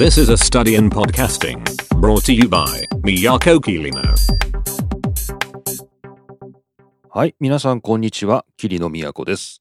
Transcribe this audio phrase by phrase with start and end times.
[0.00, 1.62] This is a study in podcasting
[2.00, 4.00] brought to you by Miyako Kirino.
[7.10, 9.60] はい、皆さんこんにちは、桐野都です。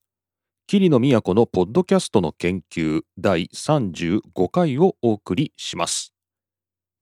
[0.65, 6.13] 桐野都のポッドキャストの研究第35回をお送りします。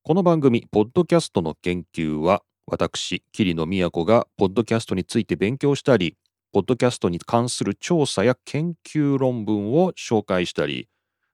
[0.02, 6.18] この番組、ポッドキャストの研究は、私、桐野都がポッドキャストについて勉強したり、
[6.52, 10.90] ポッドキャストに関する調査や研究論文を紹介したり、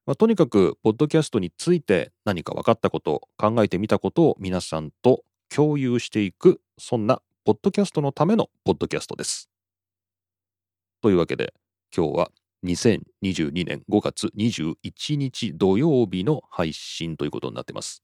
[0.06, 9.50] まあ、とにかく、ポッドキャストについて何か分かったこと、考えてみたことを皆さんと共有していく、そんなポッドキャストのためのポッドキャストです。
[11.02, 11.54] というわけで、
[11.96, 12.32] 今日は
[12.66, 18.04] 2022年5月21日土曜日の配信ということになってます。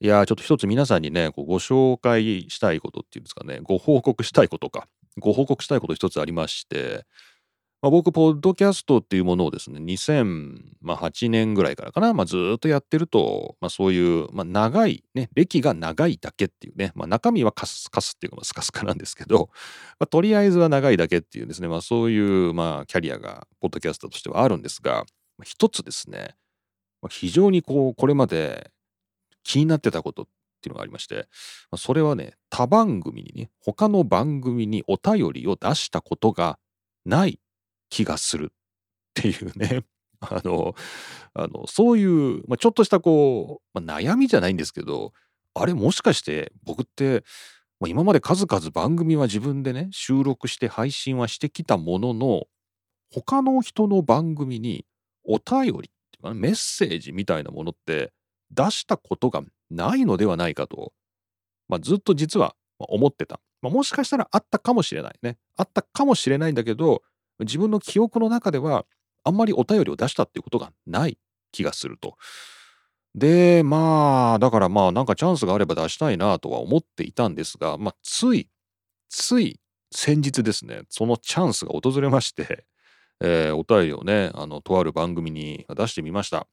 [0.00, 7.04] いやー、ちょっと一つ皆さんにね、ご紹介したいことっていうんですかね、ご報告したいことか、ご報告したいこと一つありまして、
[7.82, 19.48] まあ、僕、ポッドキャストっていうものをですね、2008年ぐらいからかな、まあ、ずっとやってると、まあ、そういう、まあ、長い、ね、歴が長いだけっていうね、まあ、中身はカスカスっていうか、スカスカなんですけど、
[19.98, 25.04] まあ、とりあえずは長いだけっていうですね、まあ、そういう、まあ、キャリアが、ポッドキャストとしてはあるんですが、
[25.40, 26.36] まあ一つですね、
[27.00, 28.70] まあ非常にこう、これまで
[29.42, 30.26] 気になってたことっ
[30.60, 31.28] ていうのがありまして、
[31.70, 36.58] まあそれはね、他番組にね、他の番組にお便りを出したことが
[37.06, 37.40] ない
[37.90, 38.54] 気がするっ
[39.14, 39.84] ていうね、
[40.20, 40.74] あの、
[41.34, 45.12] あのそういう、まあ、ちょっとしたこう、まあ、悩みじゃないんですけど、
[45.54, 47.24] あれもしかして僕って、
[47.80, 52.46] まあ、今まで数々番組は自分でね、収録して配信はしてきたものの、
[53.12, 54.86] 他の人の番組に
[55.24, 55.88] お便りってい
[56.20, 58.12] うかなメッセージみたいなものって
[58.52, 60.92] 出したことがないのではないかと、
[61.68, 63.40] まあ、ずっと実は思ってた。
[63.62, 65.38] まあ、もしかしたらあったかもしれないね。
[65.56, 67.02] あったかもしれないんだけど、
[67.44, 68.86] 自分の記憶の中では
[69.24, 71.18] あんまりお便りを出したっていうことがない
[71.52, 72.16] 気がすると。
[73.14, 78.48] で、まあ、だからまあなんかチャンスがあれば出したいなとは思っていたんですが、まあつい、
[79.08, 79.60] つい
[79.92, 82.64] 先日ですね、そのチャンスが訪れまして、
[83.22, 86.46] えーお便りをね、あの、とある番組に出してみました。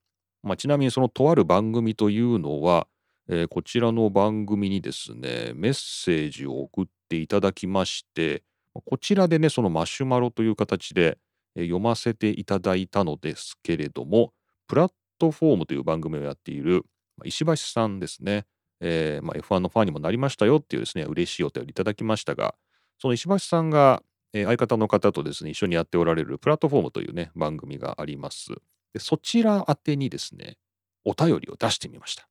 [0.43, 2.87] まあちなみにそのとある番組というのは、
[3.29, 8.43] えーこちらの番組にですね、メッセージを送っていただきまして、
[8.85, 11.17] こちらでね、そのマシュマロという形で
[11.55, 14.33] 読ませていただいたのですけれども、
[14.67, 16.83] プラットフォームという番組をやっている
[17.23, 18.45] 石橋さんですね、
[18.79, 22.55] えーまあ、F1 のファンにもなりましたよっていうですね、嬉しいお便りいただきましたが、
[22.99, 28.51] その石橋さんが、え相方の方とですね、一緒にやっておられるプラットフォームというね、番組があります。
[28.93, 30.57] でそちら宛てにですね、
[31.05, 32.27] お便りを出してみました。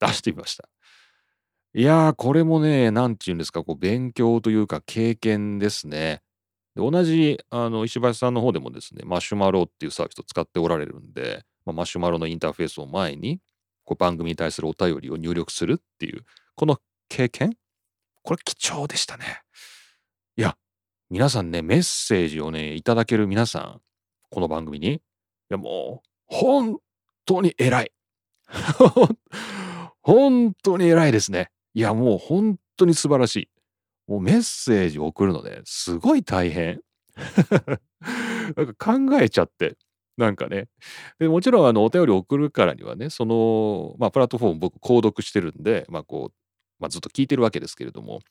[0.00, 0.68] 出してみました。
[1.74, 6.22] いやー、これもね、なんていうんですか、こう勉強というか経験ですね。
[6.74, 13.40] で同じあの石橋さんの方でもですね、マシュマロっていうサービスを使っておられるんで、まあ、マシュマロのインターフェースを前に、
[13.84, 16.24] こう番組に対するお便りを入力するっていう、
[16.54, 17.54] この経験、
[18.22, 19.42] これ貴重でしたね。
[20.36, 20.56] いや、
[21.10, 23.80] 皆さんね、メッセージをね、いただける皆さん、
[24.30, 25.00] この番組に、い
[25.50, 26.78] やもう、本
[27.26, 27.92] 当に偉い。
[30.00, 31.50] 本当に偉いですね。
[31.78, 33.48] いや、もう本当に素晴らしい。
[34.08, 36.80] もうメッセージ送るのね、すごい大変。
[38.56, 39.76] なんか考えちゃって、
[40.16, 40.66] なんかね。
[41.20, 46.36] でもちろん、あの、お便り送るからにはね、その、まあ、プラットフォーム僕、購読してるんで、まあ、こう、
[46.80, 48.22] まあ、ずっと聞いてるわけですけれども、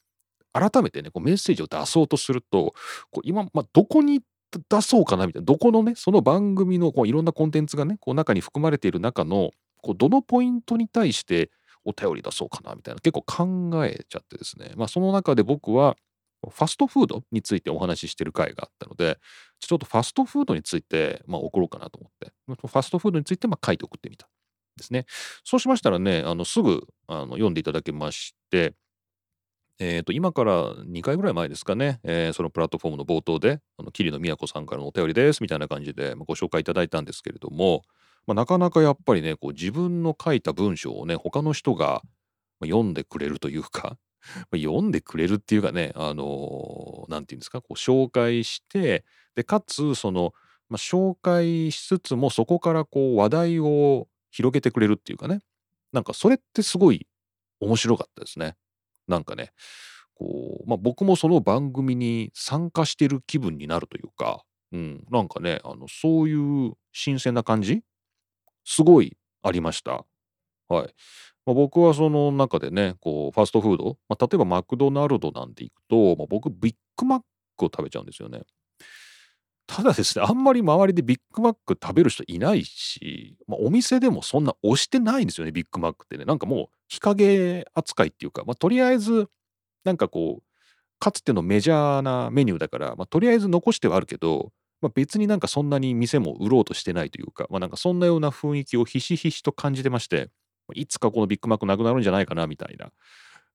[0.51, 2.73] 改めてね、こうメッセージを出そうとすると、
[3.11, 4.23] こう今、まあ、どこに
[4.67, 11.49] 出そうかなみたいな、どこのね、その番組のこういろんなコンテンツがね、こう中に含まれている中の、こうどのポイントに対して
[11.87, 15.95] お便り出そうかなみたいな、結構考えちゃってですね、まあ、その中で僕は、
[16.43, 19.17] ファストフードについてお話ししてる回があったので、
[19.59, 24.27] ちょっとファストフードについて、まあ、送ろうかなと思って、ファストフードについて、まあ、書いて送ってみた。
[24.77, 25.05] ですね。
[25.43, 28.75] そうしましたらね、あのすぐあの読んでいただけまして、
[29.79, 37.83] えー、と今から2回ぐらい前ですかね、えーそのプラットフォームの冒頭で、あの桐野都さんからのお便りですみたいな感じでご紹介いただいたんですけれども、
[38.27, 42.01] まあ、なかなかやっぱりね、こう自分の書いた文章をね、他の人が
[42.61, 43.97] 読んでくれるというか、
[44.53, 49.05] 読んでくれるっていうかね、あのーていうんですか、こう紹介して、
[49.35, 50.33] で、かつ、その、
[50.69, 55.41] まあ、紹介しつつも、そこからこう話題を広げてくれるっていうかね、
[55.93, 57.07] なんかそれってすごい
[57.61, 58.55] 面白かったですね。
[59.07, 59.51] なんかね、
[60.15, 64.43] こう、まあ、僕もその番組に参加してる気分になるというか、
[64.73, 67.83] うん、なんかね、あの、そういう新鮮な感じ
[68.67, 70.05] すごいありました。
[70.67, 70.93] はい。
[71.45, 77.19] まあ、僕はその中でね、こう、ファストフード、まあ、例えばマクドナルドなんて行くと、まあ、僕、ビッグマッ
[77.55, 78.41] クを食べちゃうんですよね。
[79.67, 86.25] ただですね、あんまり周りでビッグマック食べる人いないし、まあ、お店でもそんな押してないんですよね、ビッグマックってね。
[86.25, 89.29] なんかもう日陰扱いっていうか、まあ、とりあえず、
[89.85, 90.43] なんかこう、
[90.99, 100.29] かつてのメジャーなメニューだから、まあ、とりあえず残してはあるけど、まあ、別になんかそんなに店も売ろうとしてないというか、まあ、なんかそんなような雰囲気をひしひしと感じてまして、
[100.75, 102.91] いつかこのビッグマックなくなるんじゃないかなみたいな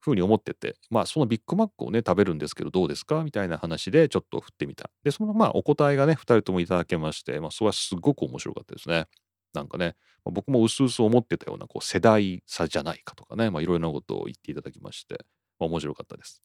[0.01, 4.91] ふうに思ってて、まあそのビッグマックをね、食べるんですけどどうですかみたいな話でちょっと振ってみた。
[5.05, 9.07] で、そのまあお答えがね、2人ともいただけまして、まあそれはすごく面白かったですね。
[9.55, 15.25] なんかね、まあ、僕も薄々思ってたようなこう世代差じゃないかとかね、まあいろいろなことを言っていただきまして、
[15.61, 16.43] まあ面白かったです。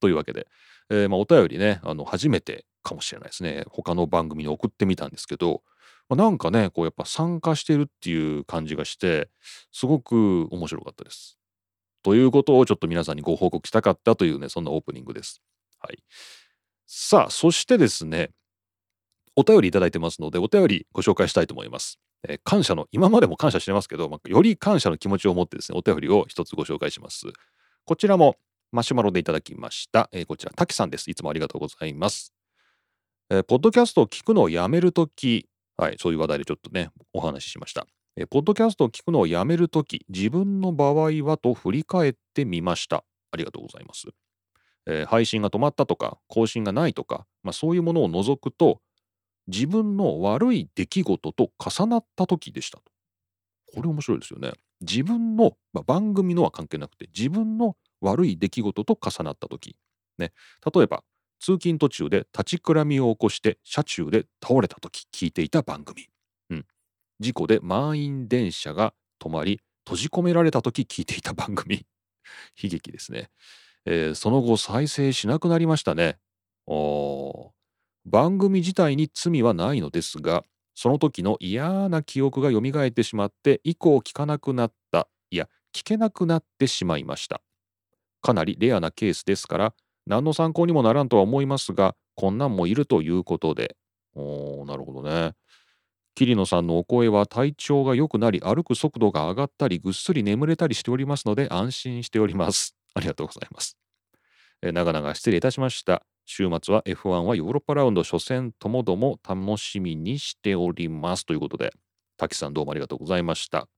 [0.00, 0.46] というわけで、
[0.90, 3.64] えー、まあお便りね、あの初めてかもしれないですね。
[3.68, 5.62] 他の番組に送ってみたんですけど、
[6.08, 9.28] まあ、なんかね、こうやっぱ参加してるっていう感じがして、
[9.72, 11.38] すごく面白かったです。
[12.02, 15.42] ということをちょっと皆さんにご報告したかったというね、そんなオープニングです。
[15.78, 15.98] はい。
[16.86, 18.30] さあ、そしてですね、
[19.36, 22.00] お便りいただいてますので、お便りご紹介したいと思います。
[22.26, 27.26] えー、感謝の、今までも感謝してますけど、まあ、より感謝の気持ちを持ってですね、お便りを一つご紹介します。
[27.84, 28.36] こちらも
[28.72, 30.08] マシュマロでいただきました。
[30.12, 31.10] えー、こちら、滝さんです。
[31.10, 32.37] いつもありがとうございます。
[33.30, 37.86] えー、ポッドキャストを聞くのをやめるとき、はい、そういう話題でちょっとね、お話ししました。
[38.16, 43.04] えポッドキャストを聞くのをやめるとき、自分の場合はと振り返ってみました。
[43.30, 44.08] ありがとうございます。
[44.86, 48.80] えー、配信が止まったとか、更新がないとか、まあ、そういうものを除くと、
[49.46, 52.84] 自分の悪い出来事と重なった時でしたと。
[53.74, 54.52] これ面白いですよね。
[54.80, 59.76] 自分の、まあ、番組のは関係なくて、自分の悪い出来事と重なった時。
[60.18, 60.32] ね。
[60.74, 61.04] 例えば、
[61.38, 66.08] 通勤途中で立ちくらみを起こして車中で倒れた時聞いていた番組。
[66.50, 66.66] うん。
[67.20, 71.86] 事故で満員電車が止まり閉じ込められた時聞いていた番組。
[72.62, 73.30] 悲劇ですね、
[73.84, 76.18] えー、その後再生しなくなりましたね。
[76.66, 77.52] お
[78.04, 80.44] 番組自体に罪はないのですが
[80.74, 87.40] その時の嫌な記憶が蘇ってしまって以降聞かなくなったいや聞けなくなってしまいました。
[88.20, 89.74] かなりレアなケースですから
[90.08, 93.76] 何の参考にもならんとは思いますがこんなんもいるということで
[94.14, 95.34] おーなるほどね
[96.18, 102.74] 桐野さんのお声は体調が良くなり歩く速度が上がったりぐっすり眠れたりしておりますので安心しております。
[102.94, 103.76] ありがとうございます。
[104.60, 106.04] え長々失礼いたしました。
[106.26, 111.72] 週末は F1 はヨーロッパラウンド初戦ともども楽しみにしておりますということで、
[112.16, 113.68] 滝さんどうもありがとうございました。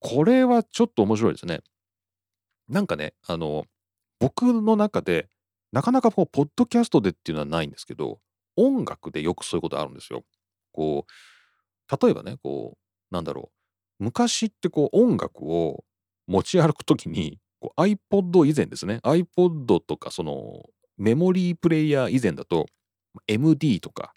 [0.00, 1.60] これはちょっと面白いですね。
[2.68, 3.66] なんかね、あの、
[4.20, 5.28] 僕の中で、
[5.72, 8.20] なかなかこう、ポッドキャストでっていうのはないんですけど、
[8.56, 10.24] 音楽でよくそういうことあるんですよ。
[10.72, 13.50] こう例えばねこうなんだろ
[14.00, 14.04] う。
[14.04, 15.84] 昔ってこう音楽を
[16.26, 19.00] 持ち歩くときにこう iPod 以前ですね。
[19.02, 20.62] iPod とかその
[20.96, 22.66] メモリープレイヤー以前だと
[23.26, 24.12] MD とか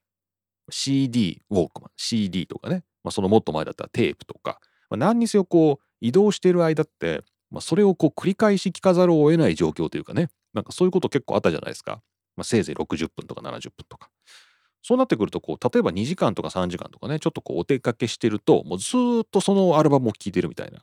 [0.69, 4.59] CD ウォークマン CD とかね、まあ、そのもっと前だったらテープとか、
[4.89, 7.23] まあ、何にせよこう移動している間って、
[7.53, 10.29] まあ、それをこう繰り返し聞かざるを得ない状況というかね。
[10.53, 12.01] なんかそういうこと結構あったじゃないですか、
[12.35, 14.09] まあ、せいぜい60分とか70分とか。
[14.81, 18.87] そうなってくるとこう例えば2時間とか3時間とかねちょっとこうお出かけしてるともうず
[19.21, 20.79] っとそのアルバムを聴いてるみたいな。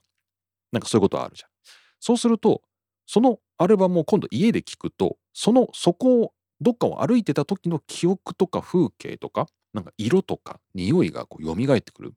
[0.73, 1.51] なんかそういうことあるじゃん。
[1.99, 2.63] そうすると
[3.07, 12.15] そのアルバムを今度家で聴くとそのそこをどっかを歩いてた時の記憶とか風景とかなんか色とか匂いがこう蘇ってくる。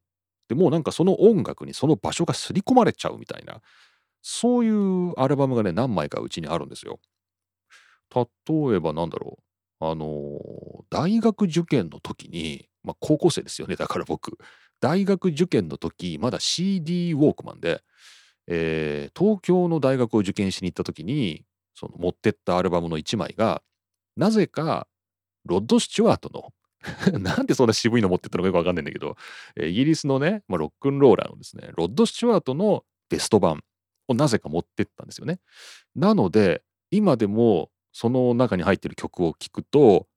[0.48, 3.62] でもうなんかその音楽にその場所が刷り込まれちゃうみたいな。
[4.24, 7.00] そういうアルバムがね何枚かうちにあるんですよ。
[8.16, 8.26] 例
[8.76, 9.86] えばなんだろう。
[9.86, 10.40] あの
[10.90, 13.76] 大学受験の時に、まあ、高校生ですよね。
[13.76, 14.38] だから僕。
[14.80, 17.82] 大学受験の時まだ CD ウォークマンで、
[18.48, 23.62] えー、東京の大学を受験しに行った時にその持ってったアルバムの1枚が
[24.18, 24.88] なぜか
[25.46, 26.52] ロッド・スチュワートの
[27.20, 29.16] なんでそんな渋いの持ってったのかよくわかんないんだけど、
[29.58, 33.64] イギリスのね、まあ、ロックンローラーのですね、ロッド・スチュワートのベスト版。
[34.08, 35.40] をなぜか持ってったんですよね。
[35.96, 40.08] なので、今でもその中に入ってる曲を聴くと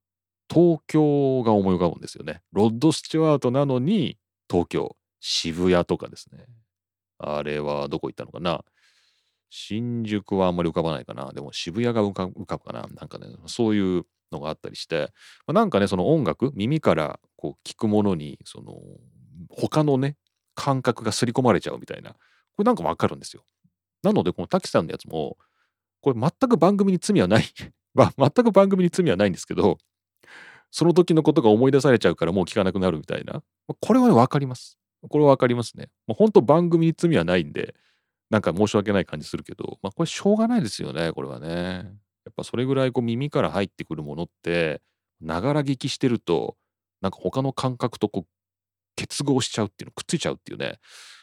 [0.53, 2.43] 東京が思い浮かぶんですよね。
[2.53, 4.19] ロッド・スチュワートなのに
[4.51, 6.47] 東京渋谷とかですね。
[7.19, 8.63] あれはどこ行ったのかな
[9.49, 11.33] 新宿はあんまり浮かばないかな。
[11.33, 12.87] でも渋谷が浮かぶかな。
[12.95, 15.13] なんかね、そういうのがあったりして、
[15.47, 18.75] まあ、なんかね、その音楽、耳からこう聞くものに、その
[19.51, 20.17] 他のね、
[20.55, 22.13] 感覚が刷り込まれちゃうみたいな。
[22.13, 22.19] こ
[22.59, 23.45] れなんかわかるんですよ。
[24.07, 25.37] なので、この滝さんのやつも、
[26.01, 27.45] これ全く番組に罪はない
[27.93, 29.79] まあ、全く番組に罪はないんですけど、
[30.71, 33.43] その時のことが思い出されちゃうからもう聞かなくなるみたいな。
[33.81, 34.79] これはね、わかります。
[35.09, 35.89] これはわかりますね。
[36.07, 37.75] まあ、本当番組に罪はないんで、
[38.31, 41.49] なんか申し訳ない感じするけど、まあこれしょうがないですよね、これはね。
[42.25, 44.83] やっぱそれぐらいこう耳から入ってくるものって、
[45.21, 46.57] ながら聞きしてると、
[47.01, 48.27] なんか他の感覚とこう
[48.97, 50.79] 結合しちゃうっていうのくっついちゃうっていうね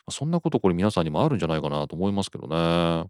[0.10, 3.10] そんなことこれ皆さんにもあるんじゃないかなと思いますけどね。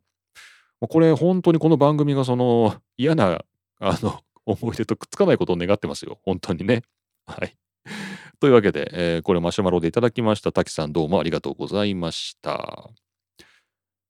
[0.80, 3.44] これ本当にこの番組がその 嫌な
[3.80, 6.84] あの 思い出とくっつかないことを願ってますよ本当にね。
[7.26, 7.56] はい。
[8.40, 12.90] というわけで、えー、これマシュマロでいただきました滝さんどうもありがとうございました。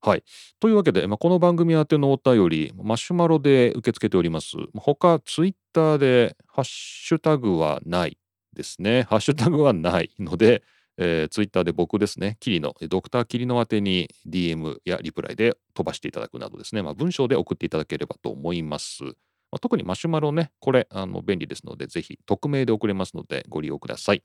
[0.00, 0.24] はい。
[0.60, 4.56] というわけで、まあ、この番組宛てのお便り、マシュマロで受け付けております。
[4.74, 8.18] 他、ツイッターでハッシュタグはない
[8.54, 9.02] ですね。
[9.02, 10.62] ハッシュタグはないので、
[10.96, 19.04] えー、ツイッターで僕ですね、キリの、ドクターキリの宛てに DM やリプライで飛ばしていただくなどですね、まあ、文章で送っていただければと思います。
[19.04, 19.10] ま
[19.56, 24.22] あ、特にマシュマロね、これあの便利ですので、ぜひ匿名で送れますのでご利用ください。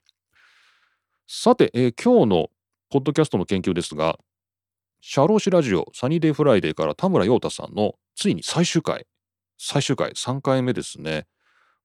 [1.27, 2.49] さて、えー、今日の
[2.89, 4.17] ポッドキャストの研究ですが、
[5.01, 9.07] シャローシラジオサニーデイフライデーから田村陽太さんのついに最終回、
[9.57, 11.25] 最終回3回目ですね。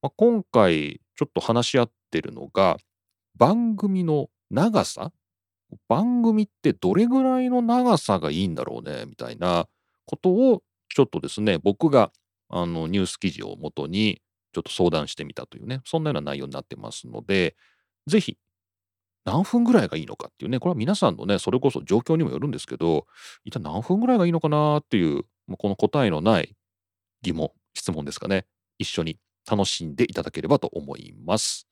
[0.03, 2.77] まあ、今回ちょっと話し合ってるのが
[3.37, 5.11] 番組の長さ？
[5.89, 9.07] 番組ってどれぐらいの長さがいいんだろうね？
[9.07, 9.67] みたいな
[10.07, 10.63] ことを
[10.95, 12.13] ちょっとですね僕が
[12.49, 17.57] あのニュース記事をもとにちょっと相談してみたというねそんなような内容になってますので
[18.07, 18.39] 是非
[19.25, 23.07] 何分ぐらいがいいのかっていうねこれは皆さんのねそれこそ状況にもよるんですけど
[23.45, 25.23] 一体何分ぐらいがいいのかなっていう
[25.59, 26.55] この答えのない
[27.23, 28.45] 疑問質問ですかね。
[28.79, 29.19] 一緒に
[29.51, 31.67] 楽しんでいただければと思います。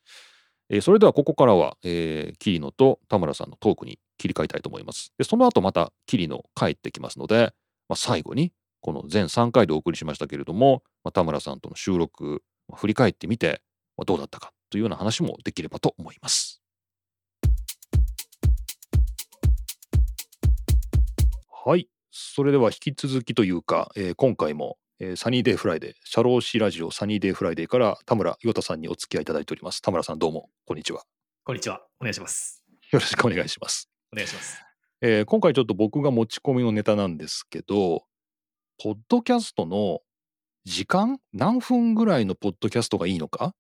[0.72, 5.12] えー、それではここからは、えー、桐野と田村さんのトークに切り替えたいと思います。
[5.18, 7.52] でその後また桐野帰ってきますので、
[7.90, 13.60] まあ、最後にこの全3回でお送りしましたけれども、まあ、田村さんとの収録、まあ、振り返ってみて、
[13.98, 16.62] まあ、どうだったかというような話もできればと思います。
[21.64, 21.86] はい。
[22.10, 29.82] それでは引き続きというか、えー、今回も、えー、サニーデイフライデー、シャローシラジオサニーデイフライデーから田村陽太さんにお付き合いいただいております。
[29.82, 31.02] 田村さんどうも、こんにちは。
[31.42, 31.80] こんにちは。
[31.99, 32.62] お願いします。
[32.92, 33.90] よろしくお願いします。
[34.12, 34.62] お願いします。
[35.00, 38.04] えー、今回ちょっと僕が持ち込みのネタなんですけど、
[38.80, 40.02] ポッドキャストの
[40.64, 43.56] 時間何分ぐらいのポッドキャストがいいのか？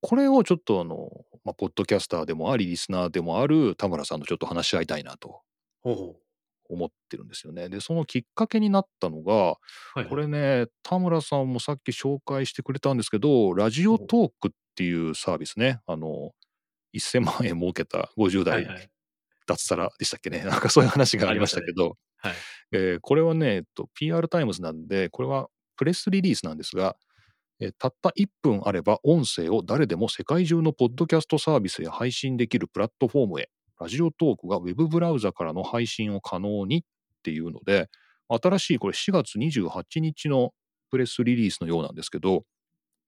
[0.00, 1.10] これをちょっとあの、
[1.44, 5.42] まあ、ポッドキャスターでもありリスナーでもある田村さんとちょっと話し合いたいなと
[6.72, 7.68] 思ってるんですよね。
[7.68, 9.58] でそのきっかけになったのが、は
[9.96, 15.80] いはい、これね田村さんもさっき紹介してくれたんですけどラジオトークっていうサービスね。
[15.86, 16.32] あの
[16.94, 18.66] 1000万円儲けた50代
[19.46, 22.34] 脱サラでしたっけね、 なんかそういう話がありましたけど、はい、
[22.72, 26.96] えー、これはね、えっと、PR タイムズなんでこれはプレスリリースなんですが、
[27.60, 33.50] えー、たった1分あれば音声を誰でも世界中のポッドキャストサービスへ配信できるプラットフォームへ
[33.82, 36.82] ラジオトークが Web ブラウザからの配信を可能にっ
[37.24, 37.88] ていうので、
[38.28, 40.52] 新しいこれ4月28日の
[40.90, 42.44] プレスリリースのようなんですけど、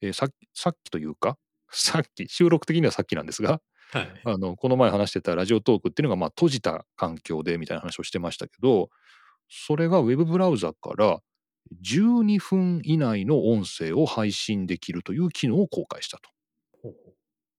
[0.00, 1.38] えー、ささっきというか、
[1.70, 3.60] さっき、収録的にはさっきなんですが、
[3.92, 8.90] はい、あのこの前話してたラジオトークっていうのがまあ閉じた環境でみたいな話をしてましたけど、
[9.48, 11.20] それが Web ブラウザから
[11.82, 16.33] 12分以内の音声を配信できるという機能を公開したと。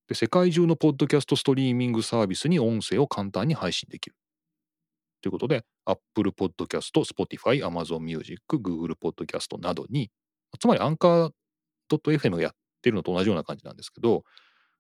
[0.08, 4.16] で世界中のポッドキャストストリーミングサービスに音声を簡単に配信できる。
[5.22, 10.12] ということで、Apple Podcast、Spotify、Amazon Music、Google Podcast などに、
[10.60, 11.32] つまりアンカー
[11.90, 14.24] .fm がやってるのと同じような感じなんですけど、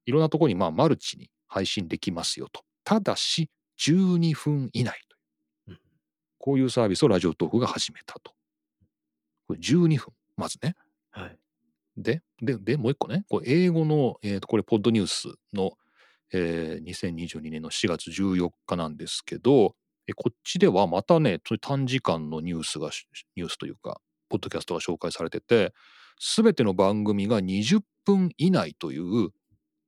[0.05, 2.63] いろんなところにまあマルチに配信できますよと。
[2.83, 5.01] ただし、12分以内
[5.65, 5.79] という。
[6.37, 8.33] こういうサービスをラジオトークが始めたと。
[9.47, 10.75] これ12分、まずね。
[11.97, 15.71] で、で、で、もう一個ね、これ英語の、えー、とこれ、ポッドニュースの、
[16.33, 19.75] えー、2022年の4月14日なんですけど、
[20.07, 22.91] えこっちではまたね、短時間のニュースが、
[23.35, 25.73] ニュースというか、ポッドキャストが紹介されてて、
[26.19, 29.29] すべての番組が20分以内という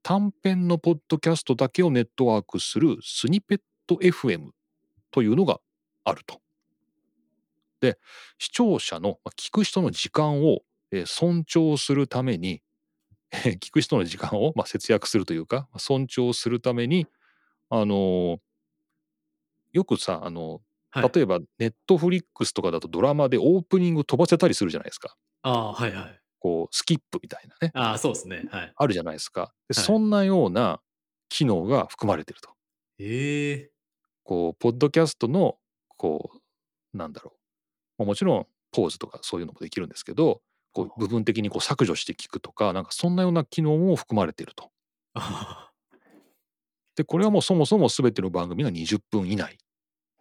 [0.03, 4.49] 短編のポッドキャストだけをネットワークするスニペット FM
[5.11, 5.59] というのが
[6.03, 6.39] あると。
[7.81, 7.99] で、
[8.39, 12.61] 視聴者の、聞く人の時間をえ尊重するために、
[13.31, 17.07] え 聞く人の時間を、まあ、節約するというか尊重するために
[17.69, 18.39] あのー、
[19.73, 25.17] よくさあの、はい、例えばネットフリックスとかだとドラマでオープニング飛ばせたりするじゃないですか。
[25.41, 26.21] あはいはい。
[26.39, 27.71] こうスキップみたいなね。
[27.73, 28.47] あそうですね。
[28.49, 28.73] はい。
[28.75, 29.53] あるじゃないですか。
[29.67, 30.81] で、はい、そんなような
[31.27, 32.51] 機能が含まれてると。
[32.99, 33.71] へえ。
[34.23, 35.57] こうポッドキャストの
[35.97, 36.31] こ
[36.93, 37.33] うなんだろ
[37.99, 40.41] うもちろんポーズとかそういうのもできるんですけど
[40.73, 44.71] こう部分的にこう削除して聞くとかなんかそんなような機能も含まれていると。
[46.95, 49.57] でこれはもうそもそも全ての番組が20分以内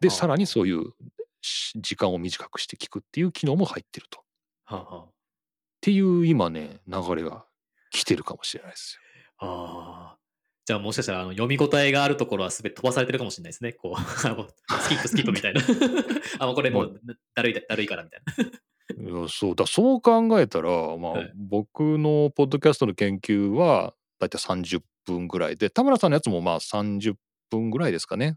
[0.00, 0.92] でさらにそういう
[1.76, 4.24] 時間を短くして聞くっていう機能も入ってると。
[4.68, 5.10] っ
[5.80, 7.46] ていう今ね流れが
[7.90, 9.02] 来てるかもしれないですよ。
[9.38, 10.16] あ
[10.66, 13.72] じゃあもしかしたらあの読み応えがあるところはすべて飛ばされてるかもしれないですね。
[13.72, 14.00] こう、
[14.82, 15.62] スキップスキップみたいな。
[16.40, 17.00] あ、もうこれもう
[17.36, 18.34] だるい、だるいからみたいな。
[18.88, 27.14] いやそうだそう考えたら、まあはい僕のポッドキャストの研究はだいたい30分ぐらいで田村さんのやつもまあ30
[27.50, 28.36] 分ぐらいですかね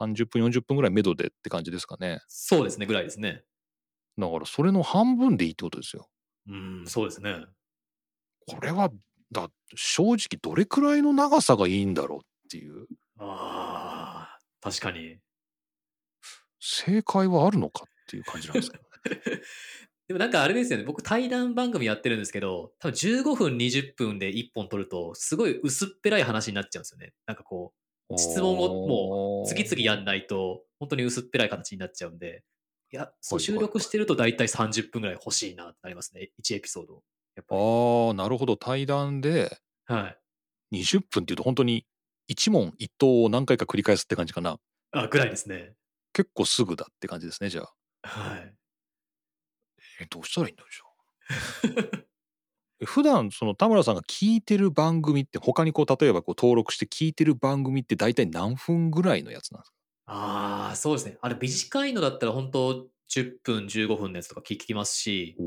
[0.00, 3.42] 30分40分ぐらいめどでって感じですかねそうですね、ぐらいですね。
[4.18, 6.08] だからそれの半分でいいってことですよ
[6.48, 7.44] うん、そうですね。
[8.46, 8.90] これは
[9.32, 12.86] だ正直どれくらいの長さがいいんだろうっていう
[13.18, 15.18] ああ、確かに。
[16.60, 18.84] 正解はあるのかっていう感じなんですけど
[20.08, 27.12] でもなんかあれですよね、僕対談番組やってるんですけど、多分15分、20分で1本撮ると、すごい薄っぺらい話になっちゃうんですよね。
[27.26, 27.72] なんかこ
[28.10, 32.44] う、質問をもう次々やんないと、本当に薄っぺらい形になっちゃうんで、
[32.92, 37.02] いや、そう収録してると大体30分ぐらい欲しいなってなりますね、1エピソード。
[37.34, 37.60] やっぱり。
[37.60, 40.16] ああなるほど対談では
[40.72, 40.78] い。
[40.84, 41.84] 20分っていうと本当に
[42.28, 44.58] 一問一答を何回か繰り返すって感じかな
[44.92, 45.74] あ、ぐらいですね。
[46.12, 48.55] 結構すぐだって感じですねじゃあはい。
[50.00, 50.86] えどうしたらいいんだろうじゃあ
[52.80, 59.76] え普段その田村さんが聞いてる番組って他にこう例えばこう登録して聞いてる番組って大体何分ぐらいのやつなんですか？
[60.06, 61.18] ああ、そうですね。
[61.20, 65.40] あれ短いのだったら本当10分、15分のやつとか聞きますし、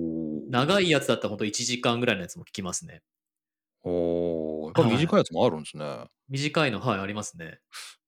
[0.50, 3.02] 長いやつだったら本当1時間ぐらいのやつも聞きますね。
[3.84, 5.86] おーやっぱはい短いやつもあるんですね、
[6.30, 7.60] 短いの、はい、ありますね。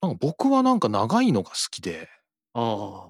[0.02, 2.08] なんか僕はなんか長いのが好きで
[2.54, 2.62] あ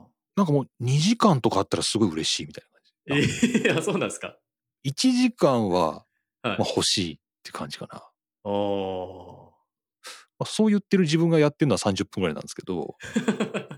[0.07, 0.11] あ。
[0.35, 2.70] なんかもう2時間とかあったらすごい嬉しいみたいな
[3.13, 4.37] ええあ、そうなんですか。
[4.85, 6.05] 1時間は
[6.43, 6.57] はい。
[6.59, 8.03] まあ欲しいって感じかな、
[8.43, 9.51] おー
[10.39, 12.95] まあ、そう言ってる自分がやってるのは30分ぐらいなんですけど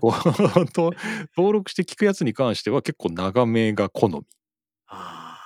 [0.00, 4.22] 登録して聞くやつに関しては結構長めが好み
[4.86, 5.44] ああ。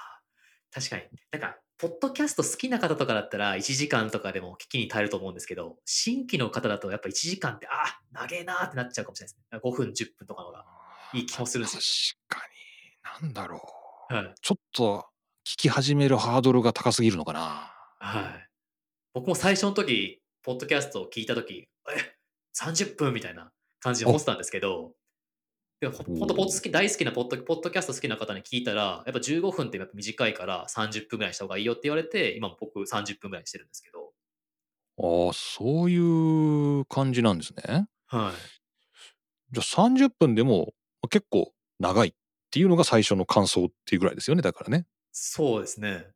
[0.70, 1.02] 確かに。
[1.32, 9.58] なんか、ポッドキャスト好きな方とかだったら1時間とかでも聞きに耐えると思うんですけど、新規の方だとやっぱ1時間って、ああ、長えなーってなっちゃうかもしれないですね。
[9.62, 10.64] 5分、10分とかのが。
[11.14, 12.46] いい気もするんです確か
[13.22, 13.60] になんだろう
[14.08, 14.34] はい。
[14.40, 15.06] ちょっと
[15.46, 18.48] 聞き始めるハードルが高すぎるのかなはい。
[19.12, 22.16] 僕も最初の時、ポッドキャストを聞いた時、え、
[22.58, 24.92] 30分みたいな感じで思ってたんですけど、
[25.80, 34.12] でもほおほんとポッド好き大好きなポッドポッドキャスト好きな方に聞いたら、やっぱ15分ってやっぱ短いから30分ぐらいにした方がいいよって言われて、今も僕30分ぐらいにしてるんですけど。
[35.00, 39.52] ああそういう感じなんですねはい。
[39.52, 40.74] じゃあ30分でも
[41.08, 42.14] 結構長い
[42.48, 46.06] っていうのが最初の感想っていうぐらいですよねだからねそうですね。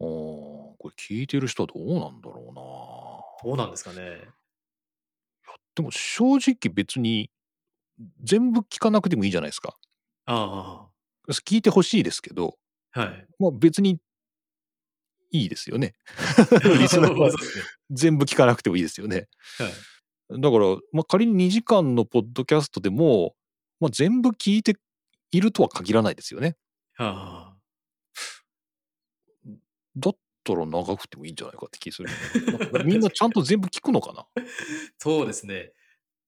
[0.00, 4.20] あーこれ聞いてる人はどうなんだろうなどうなんですかね。
[5.74, 7.30] でも正直別に
[8.22, 9.76] 全部聞かなくてもいいじゃないですか
[10.26, 10.86] あ
[11.28, 12.56] 聞いてほしいですけど
[12.92, 13.00] あ。
[13.00, 13.26] はい。
[13.38, 13.98] まあ別に
[15.32, 15.94] いいですよね
[16.78, 17.64] リスナーはそうですね。
[17.90, 19.68] 全部聞かなくてもいいですよねは
[20.36, 20.40] い。
[20.40, 23.34] だから、まあ、仮に2時間のポッドキャストでも、
[23.80, 24.76] まあ、全部聞いて
[25.30, 26.56] いるとは限らないですよね。
[26.94, 27.56] はあ。
[29.96, 32.08] だったら長くてもいいんじゃないかって気する。
[32.84, 34.26] みんなちゃんと全部聞くのかな？
[34.98, 35.72] そうですね。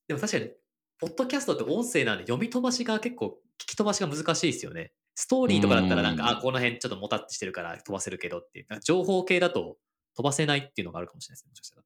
[0.06, 0.50] でも確かに、
[0.98, 4.92] ポッドキャストって音声なんで読み飛ばしが結構聞き飛ばしが難しいですよね。
[5.14, 8.66] ストーリーとかだったらなんか、うんあ、この辺ちょっともたってしてるから飛ばせるけどっていう。
[8.84, 9.78] 情報系だと
[10.16, 11.50] 飛ばせないっていうのがあるかもしれないですね。
[11.50, 11.82] もしかしたら。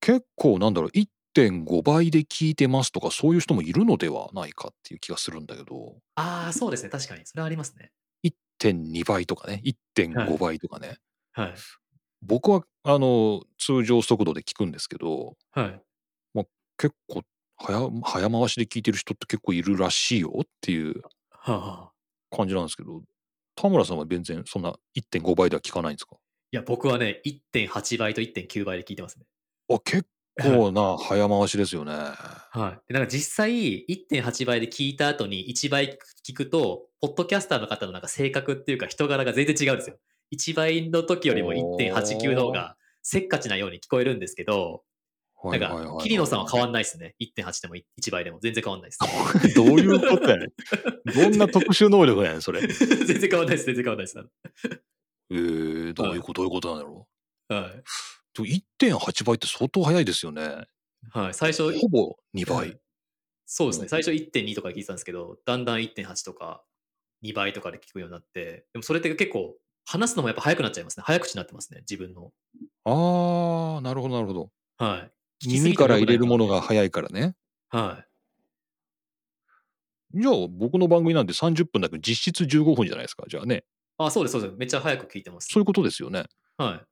[0.00, 0.90] 結構なんだろう、
[1.36, 6.88] 1.5倍で聞いてますとかそういう人もいるのではないかっていう気がするんだけど、ああ、そうですね。
[6.88, 7.26] 確かに。
[7.26, 7.90] それはありますね。
[8.24, 10.96] 1.2倍とかね、1.5倍とかね。
[11.32, 11.54] はい。
[12.22, 15.82] 僕はあの通常速度で聞くんですけど、はい。
[16.78, 17.22] 結構
[17.56, 21.92] 早早回しで聞いてる人って結構いるらしいよっていうはあ、は
[22.32, 22.36] あ。
[22.36, 23.02] 感じなんですけど、
[23.54, 26.16] 田村さんは全然そんな1.5倍では聞かないんですか？
[26.52, 29.24] いや、僕はね、1.8倍と1.9倍で聞いてますね。
[29.68, 30.06] あ結
[30.42, 31.92] 構な早回しですよね。
[32.52, 32.92] はい。
[32.92, 39.98] でなんか実際、1.8倍で聞いた後に1倍聞くと、ポッドキャスターの方のなんか性格っていうか人柄が全然違うんですよ。
[40.34, 44.82] 1倍の時よりも1.89の方がせっかちなように聞こえるんですけど、
[45.44, 47.14] なんか、桐野さんは変わんないですね。
[47.20, 49.54] 1.8でも1倍でも全然変わんないです。
[49.54, 50.50] どういうことやねん。
[51.14, 52.60] どんな特殊能力やねん、それ。
[52.66, 53.66] 全然変わんないです。
[53.66, 54.18] 全然変わんないです。
[55.30, 57.08] えー、どういうこと、どういうことなんだろ
[57.48, 57.70] はう。
[57.70, 57.82] でも
[58.44, 60.42] 1.8倍って相当早いですよね。
[60.42, 61.18] い。
[61.18, 61.34] はい。
[61.34, 62.80] 最初、ほぼ2倍はい。
[63.46, 63.88] そうですね。
[63.88, 66.64] 最初1.2とかで聞いてたんですけど、だんだん1.8とか
[67.22, 69.56] 2倍とかで聞くようになって、でもそれって結構、
[69.88, 71.04] 話すのもやっぱ早くなっちゃいますね。
[71.06, 71.80] 早口になってますね。
[71.80, 72.32] 自分の。
[72.84, 74.50] あー、なるほど、なるほど。
[74.78, 75.08] は
[75.44, 75.48] い。
[75.48, 76.56] 耳から入れるものが。
[76.56, 77.36] が早いからね。
[77.68, 78.04] は
[80.14, 80.20] い。
[80.20, 83.24] じゃあ、僕の番組なんて30分だけど実質15分じゃないですか。
[83.28, 83.64] じゃあね。
[83.98, 84.54] あ、そうです、そうです。
[84.56, 85.48] めっちゃ早く聞いてます。
[85.50, 86.24] そういうことですよね。
[86.56, 86.86] はい。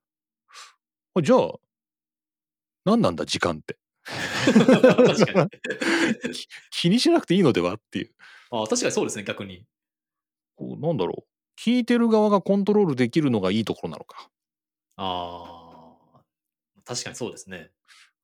[1.17, 1.53] あじゃあ、
[2.85, 3.79] 何なんだ時間って。
[4.05, 5.51] 確かに。
[6.35, 8.15] き気にしなくていいのではっていう。
[8.51, 9.65] あ確かにそうですね、逆に。
[10.57, 11.61] こうなんだろう。
[11.61, 14.29] 聞いてる側がコントロールできるのがいいところなのか。
[14.97, 16.21] ああ、
[16.85, 17.71] 確かにそうですね。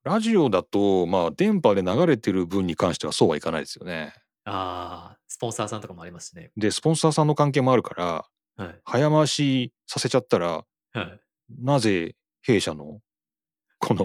[0.03, 4.15] ラジオだと、まあ、電波で流れてる分に関してはそうはいかないですよね。
[4.45, 6.51] ああ、スポンサーさんとかもありますしね。
[6.57, 8.81] で、スポンサーさんの関係もあるから、はい。
[8.85, 11.21] 早回しさせちゃったら、はい。
[11.59, 13.01] なぜ弊社の
[13.79, 14.05] この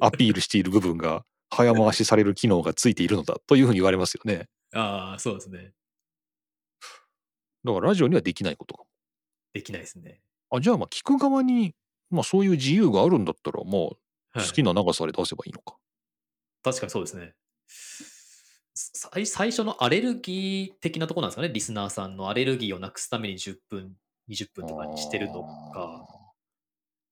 [0.00, 4.48] アピールしている部分が早回しされる機能がついているのだというふうに言われますよね。
[4.74, 5.72] ああ、そうですね。
[7.64, 8.84] だからラジオにはできないことか
[9.52, 10.20] できないですね。
[10.50, 10.58] も。
[10.58, 11.74] あ、じゃあまあ聞く側に、
[12.10, 15.76] まあそういう自由があるんだったら、まあはい、好きな長さで出せばいいのか。
[16.62, 17.34] 確かにそうですね。
[18.74, 23.96] 最最初のアレルギー的なところなんですかね、リスナーさんのアレルギーをなくすために10分、
[24.28, 25.42] 20分とかにしてるの
[25.72, 26.17] か。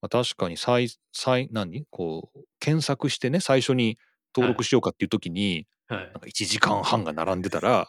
[0.02, 1.84] まあ、確かに最、最、何？
[1.90, 3.98] こう、検索してね、最初に
[4.34, 7.88] 登録しようかっていう時に、はいなんか1時間半が並んでたら、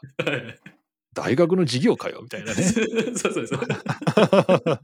[1.15, 2.61] 大学の授業かよみたいなね。
[3.17, 3.59] そうそうそう。
[3.59, 4.81] は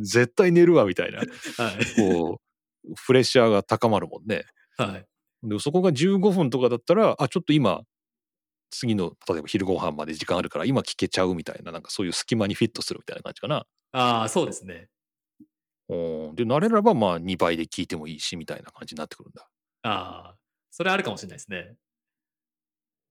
[0.00, 1.22] 絶対寝るわみたいな。
[1.22, 1.26] い。
[1.56, 2.40] はいこ
[2.84, 4.44] う、プレッシャーが高まるもんね。
[4.76, 5.48] はい。
[5.48, 7.82] でそこが15分とかだったら、あ、ちょっと今、
[8.70, 13.66] 次の、例えば昼ご飯まで時間あるから、今聞けちゃうみたいな、なんかそういう隙間にフィットするみたいな感じかな。
[13.92, 14.88] ああ、そうですね。
[15.88, 19.48] で、慣れればまあ2倍で聞いてもいいし、みたいな感じになってくるんだ。
[19.82, 20.36] ああ、
[20.70, 21.76] それあるかもしれないですね。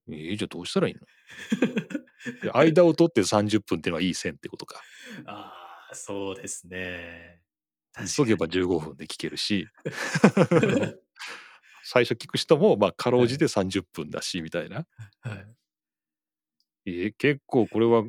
[0.08, 1.00] えー、じゃあどうしたらいいの？
[2.42, 4.82] で間を取って30分っていうのはいい線ってことか。
[5.26, 7.40] ああ、そうですね。
[8.16, 9.66] 急げば15分で聞けるし、
[11.82, 14.86] 最初聞く人もまあかろうじて30分だし、みたいな。
[15.20, 15.46] はい、
[16.86, 18.04] えー結構これは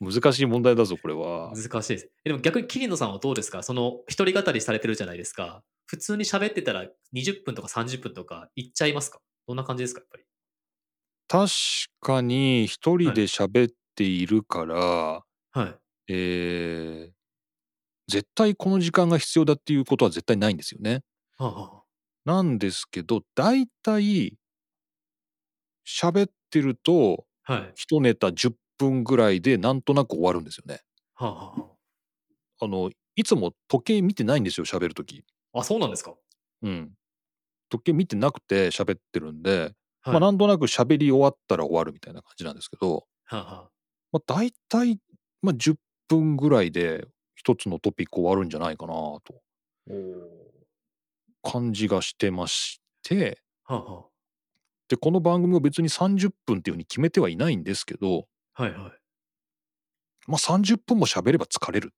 [0.00, 1.52] 難しい問題だぞ、これは。
[1.54, 2.10] 難しいです。
[2.24, 3.62] えでも逆に桐野さんはどうですか？
[3.62, 5.62] その一人語りされてるじゃないですか。
[5.86, 9.20] 普通に喋ってたら20分とか30分とかいっちゃいますか？
[9.46, 10.24] どんな感じですかやっぱり？
[11.28, 11.50] 確
[12.00, 14.76] かに一人で喋っているから、
[15.52, 15.78] はい。
[16.08, 17.12] えー
[18.08, 21.02] 絶対この時間が必要だっていうことは絶対ないんですよね。
[21.38, 21.82] はあは
[22.24, 24.36] なんですけど、大体
[25.86, 27.72] 喋ってるとあ、はい。
[27.74, 30.80] 一ネタ10分ぐらいでなんとなく終わるんですよね。
[31.14, 31.76] はあは
[32.60, 35.24] あの、いつも時計見てないんですよ、喋るとき。
[35.52, 36.14] あ、あ、そうなんですか？
[36.62, 36.92] うん。
[37.68, 40.12] 時計見てなくて喋ってるんで、はい。
[40.12, 43.70] まあなんとなく喋り終わったら終わるみたいな感じなんですけど、はあは
[44.12, 44.98] まあ大体、
[45.42, 45.76] まあ10
[46.08, 49.42] 分ぐらいで一つのトピック終わるんじゃないかなと
[51.42, 54.06] 感じがしてまして、ーはあは
[54.88, 58.22] で、この番組も別に30分っていうふうに決めてはいないんですけど、あ、
[58.56, 58.80] はいはい。
[60.26, 61.92] まあ30分も喋れば疲れる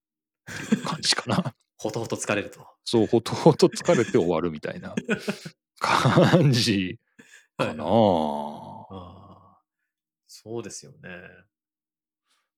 [0.53, 1.55] っていう感じかな。
[1.79, 2.67] ほとほと疲れると。
[2.85, 4.97] そう、ほとほと疲れて終わるみたいな
[5.79, 6.99] 感じ
[7.57, 7.85] かな。
[7.85, 9.61] ああ、
[10.27, 10.99] そうですよね。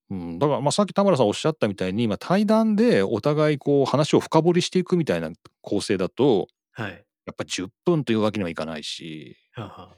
[0.09, 7.05] うん、だからまあさっき田村さんおっしゃったみたいに、まあ、対談でお互いこう話を深掘りしていくみたいな構成だとはい。
[7.27, 9.97] やっぱ10分というわけにはいかないしはあは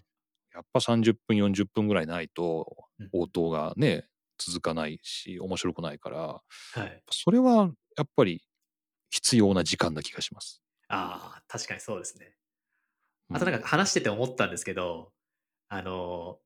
[0.54, 4.06] やっぱ30分40分ぐらいないとうん応答がね
[4.38, 6.42] 続かないし面白くないから
[6.76, 7.02] あ、はい。
[7.10, 8.42] それはやっぱり
[9.10, 10.62] 必要な時間な気がします。
[10.88, 12.34] ああ、確かにそうですね。
[13.30, 15.10] うんあとなんか話してて思ったんですけど、
[15.68, 16.38] あの、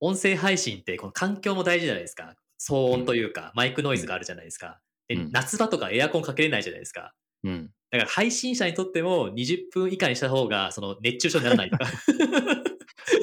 [0.00, 2.34] 音声配信ってこの環境も大事じゃないですか。
[2.58, 4.80] 騒音というか、マイクノイズがあるじゃないですか。
[5.08, 7.12] でうん夏場とかエアコンかけれないじゃないですか。
[7.42, 11.86] うん、だから配信者にとっても20分以下にした方がその熱中症にならないとか。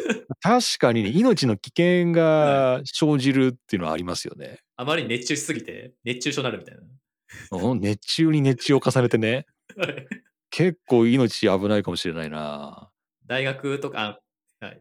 [0.41, 4.59] 確かにね命の危険が生じるっていうのはありますよね。
[4.75, 9.85] あまりに熱中しすぎて熱中症になるみたいうん熱中に熱中を重ねてねな。
[10.49, 12.89] 結構命危ないかもしれないな。
[13.25, 14.21] 大学とか、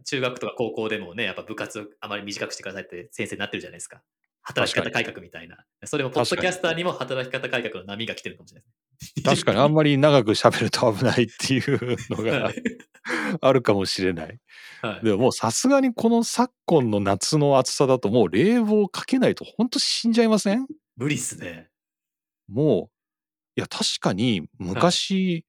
[0.05, 4.03] 中学とか高校でもね、やっぱ部活をあまり短くしてくださいって先生になってるじゃないですか。
[4.43, 5.65] 働き方改革みたいな。
[5.85, 8.86] それも、ポッドキャスターにも働き方改革の波が来てるかもしれないです。
[9.25, 12.63] 確かにあんまり長く喋ると危ないっていうのがはい
[13.41, 14.39] あるかもしれない。
[14.83, 20.67] はいでももうさすがにこの昨今の夏の暑さだともう冷房かけないと本当死んじゃいません？
[20.97, 21.69] 無理っすね。
[22.49, 22.91] も
[23.57, 25.45] う、いや確かに昔、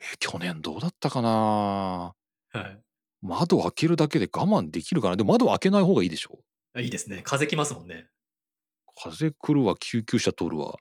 [0.00, 2.14] え去年どうだったかな？
[2.52, 2.78] はい
[3.22, 5.16] 窓開けるだけで我慢できるかな？
[5.16, 6.38] でも窓開けない方がいいでしょ？
[6.74, 6.80] あ。
[6.80, 7.20] いいですね。
[7.24, 8.08] 風来ますもんね。
[9.00, 10.76] 風来るわ救急車通るわ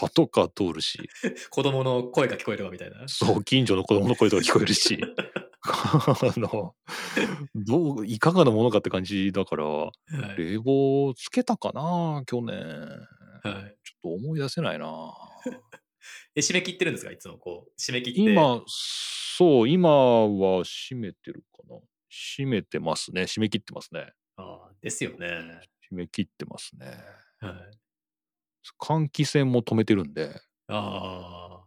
[0.00, 1.08] パトカー通るし
[1.50, 3.06] 子供の声が聞こえるわみたいな。
[3.06, 4.98] そう近所の子供の声とか聞こえるし
[5.62, 6.74] あの
[7.54, 9.92] どういかがなものかって感じだからは
[10.36, 12.56] い冷房つけたかな去年
[13.42, 15.14] はいちょっと思い出せないな
[16.34, 18.20] え、締め切ってるんですかいつもこう、締め切って。
[18.20, 21.80] 今、そう、今は閉めてるかな。
[22.08, 23.22] 閉めてますね。
[23.22, 24.12] 締め切ってますね。
[24.36, 25.60] ああ、ですよね。
[25.92, 26.86] 締め切ってますね。
[27.40, 27.54] はい。
[28.80, 31.64] 換気扇も止めてるんで、あ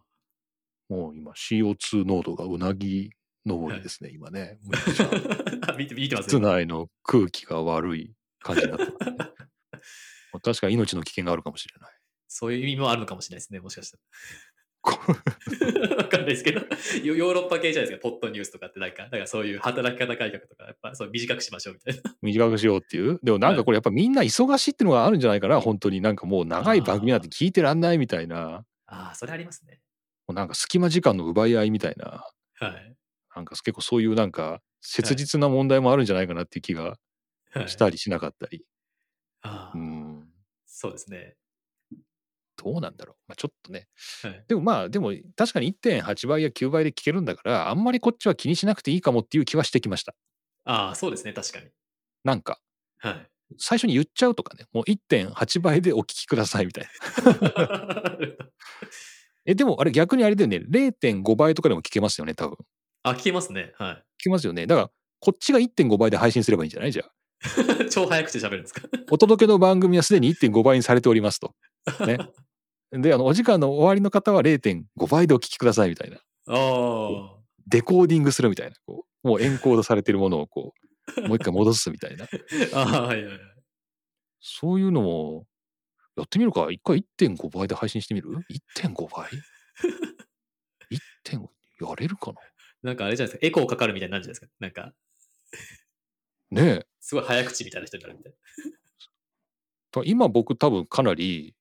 [0.89, 3.11] もう今 CO2 濃度がうなぎ
[3.45, 4.59] 登りですね、今ね。
[4.63, 5.09] めっちゃ
[5.69, 5.73] あ。
[5.77, 9.17] 見て、見てます室内の空気が悪い感じになってますね。
[10.33, 11.91] まあ確かに命の危険があるかもしれない。
[12.27, 14.03] そういう意味もあるのかもしれないですね、もしかしたら。
[15.97, 16.61] わかんないですけど、
[17.03, 22.01] ヨヨーロッパ系じゃないですか、ポッドニュースとかってなんか、だからそういう働き方改革とか、やっぱそう短くしましょうみたいな。
[22.21, 23.19] 短くしようっていう。
[23.21, 29.79] でもなんかこれやっぱみんな忙しいっていうのがあるんじゃないかな、本当になんかもう長い番組なんて聞いてらんないみたいな、ああ、それありますね。
[30.27, 32.95] もうなんか隙間時間の奪い合いみたいな、はい。
[33.35, 36.97] なんか結構そういうなんか切実な問題もあるんじゃないかなっていう気が
[37.53, 38.65] はい、したりしなかったり。
[39.41, 40.29] ああ、うん。
[40.65, 41.35] そうですね。
[42.63, 43.15] どうなんだろう。
[43.27, 43.87] まあ、ちょっとね。
[44.23, 44.45] はい。
[44.47, 50.13] でもまあでも確かに1.8倍や9倍で聞けるんだからあんまりこっちは気にしなくていいかもっていう気はしてきました。
[50.65, 51.67] ああ、そうですね、確かに。
[52.23, 52.59] なんか
[52.99, 53.27] はい。
[53.57, 58.17] 最初に言っちゃうとかねもう1.8倍でお聞きくださいみたいな。
[59.45, 62.57] えでもあれ逆にあれだよね0.5倍とかでも聞けますよね多分。
[63.03, 63.73] あ、聞けますね。
[63.77, 63.95] はい。
[63.95, 64.67] 聞けますよね。
[64.67, 67.11] だからこっちが1.5倍で配信すればいいんじゃないじゃあ。
[67.89, 68.87] 超早口で喋るんですか？
[69.09, 71.55] お届けの番組はすでに1.5倍にされておりますと。
[72.05, 72.17] ね。
[72.91, 76.17] であのお時間の終わりの方は0.5倍でお聞きくださいみたいな。
[76.17, 77.37] ああ。
[77.67, 78.75] デコーディングするみたいな。
[78.85, 80.73] こうもうエンコードされてるものをこ
[81.17, 82.27] う もう一回戻すみたいな。
[82.73, 83.39] ああ、はいはいはい。
[84.41, 85.47] そういうのも
[86.17, 86.67] やってみるか。
[86.71, 88.29] 一回1.5倍で配信してみる
[88.75, 89.29] ?1.5 倍
[91.25, 92.33] ?1.5 やれるか
[92.83, 92.93] な？
[92.93, 94.51] んかあれじゃないですか、エコーかかるみたいになるじゃないですか。
[94.59, 94.93] なんか、
[96.49, 96.87] なねえ。
[96.99, 98.33] すごい早口みたいな人になるみたい
[99.93, 101.55] だ今僕多分かなり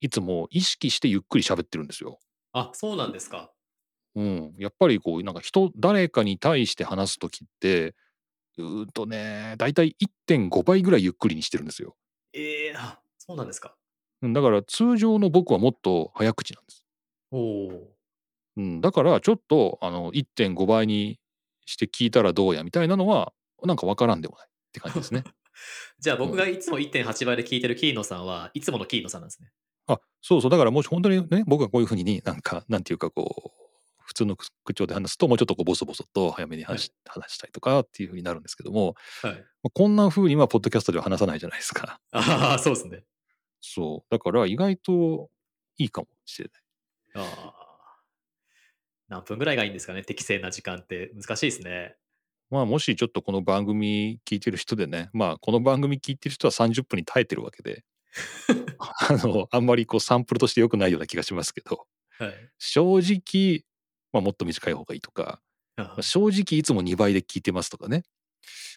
[0.00, 2.18] いつも意識してゆっくり喋ってるんですよ。
[2.52, 2.60] な。
[2.60, 3.50] あ、そうなんですか。
[4.14, 7.94] うん、やっぱりこうなんか人誰かに対して話す時って
[8.56, 9.94] うーんとねだいたい
[10.28, 11.96] 1.5倍ぐらいゆっくりにしてるんですよ。
[12.32, 13.74] ええあ、そうなんですか。
[14.22, 16.84] うんだから通常の僕はもっと早口なんです。
[17.30, 17.96] おお。
[18.56, 21.20] うん、だからちょっとあの1.5倍に
[21.66, 25.24] して聞いたらどうやみたいなのはなんかわからんでもないって感じですね。
[26.00, 29.50] じゃあ僕がいつも1.8倍で聞いてるキーノさんはいつものキーノさんなんですね。
[29.86, 33.66] あそうそうだからもし本当にね僕がこういうふうになんかなんていうかこう
[34.06, 39.32] 普通の口調で話すともうちょっとこうボソボソと早めに話し,、話したりとかっていうふうになるんですけども、はい。
[39.32, 42.00] まあこんなふうにはポッドキャストでは話さないじゃないですか。
[42.12, 43.04] ああ、そうですね。
[43.60, 45.28] そうだから意外と
[45.76, 46.50] いいかもしれ
[47.14, 47.26] ない。
[47.26, 47.66] ああ。
[49.08, 51.96] 何分ぐらいがいいんですかね適正な時間って難しいですね。
[52.50, 57.84] まあもしちょっとこの番組聞いてる人でねまあこの番組聞いてる人は30分に耐えてるわけで
[58.78, 61.86] あのあんまりこうサンプルとして良くないような気がしますけど
[62.18, 62.32] はい。
[62.58, 63.64] 正直、
[64.12, 65.42] まあ、もっと短い方がいいとか
[65.76, 68.04] あまあ正直いつも2倍で聞いてますとかね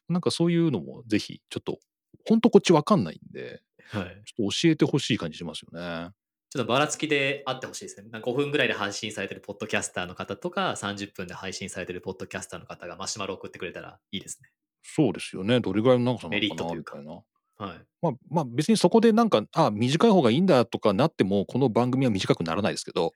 [0.08, 1.80] なんかそういうのもぜひちょっと
[2.28, 4.22] ほんとこっちわかんないんではい。
[4.26, 6.12] ちょっと教えてほしい感じしますよね。
[6.52, 8.10] ちょっとばらつきであってほしいですね。
[8.10, 14.50] なんか5分ぐらいで配信されてるポッドキャスターの方とか、30分で配信されてるポッドキャスターの方がマシュマロ送ってくれたらいいですね。
[14.82, 17.22] そうですよねどれぐらいの長さなメリのかなットというかみたいな。
[17.60, 17.86] はい。
[18.02, 23.14] まあ、まあ別にそこでなんかあ短い方がいいんだとかなってもこの番組は短くならないですけど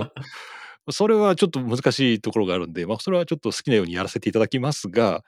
[0.90, 5.22] それはちょっと難しいところがあるんで、まあ、それはちょっと好きなようにやらせていただきますが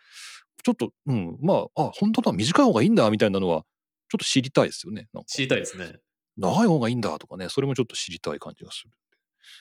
[0.64, 3.66] ちょっとうんまああ本当だ短い方がいいんだみたいなのは
[4.08, 6.00] ちょっと知りたいですよね知りたいですね。
[6.38, 8.90] 長い方がいいんだとかねそれもちょっと知りたい感じがする、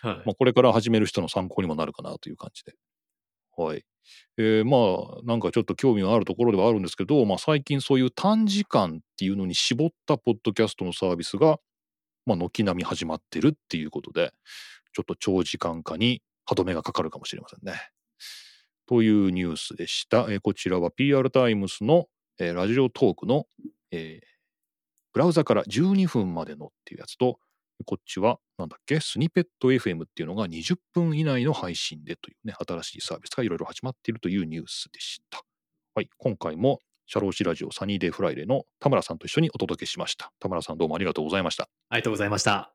[0.01, 0.17] はい。
[0.25, 2.75] まあ、これから始める人の参考にもなるかなという感じで
[3.57, 3.83] はい
[4.37, 11.57] えーまあなんかちょっと興味があるところではあるんですけど、まあ、最近そういう短時間っていうのに絞ったポッドキャストのサービスが、
[12.25, 14.31] まあ、軒並み始まってるっていうことで
[14.93, 17.73] ちょっと長時間化に歯止めがかかるかもしれませんね。
[18.87, 20.27] というニュースでした。
[20.29, 22.07] えーこちらは PR タイムスの、
[22.39, 23.45] えーラジオトークの、
[23.91, 24.27] えー
[25.13, 27.39] ブラウザから12分までのっていうやつと
[27.85, 28.99] こっちはなんだっけ？
[28.99, 35.41] スニペット FM っていうのが20分以内の配信でというね新しいサービスがいろいろ始まっているというニュースでした。
[35.95, 40.31] はい、今回も社労士ラジオサニーデイフライデーの田村さんと一緒にお届けしました。
[40.39, 41.69] 田村さんどうもありがとうございました。
[41.89, 42.73] ありがとうございました。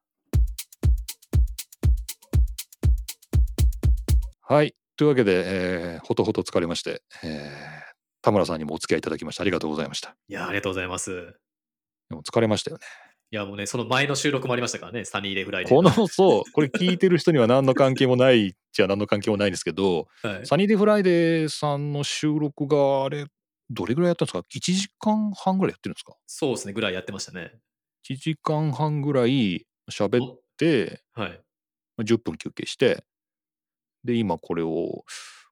[4.40, 5.42] はい、というわけで、
[5.94, 7.92] えーほとほと疲れまして、えー
[8.24, 10.14] 田村さんにもお付き合いいただきましてありがとうございました。
[10.28, 11.10] いや、ありがとうございます。
[12.08, 12.84] でも疲れましたよね。
[13.32, 15.74] いや、もうね、その前の収録もありましたからね、サニーデイフライデー。
[15.74, 23.26] このそうこれ聞いてる人には何の関係もないじゃ何の関係もないんですけどはい、サニーデイフライデーさんの収録があれ
[23.70, 26.14] どれぐらいやったんですか ?1 時間半ぐらいやってるんですか？
[26.26, 27.52] そうですね、ぐらいやってましたね。
[28.08, 31.30] 1時間半ぐらい喋っって、はい。
[31.96, 33.04] まあ10分休憩して、
[34.04, 35.04] で、今これを、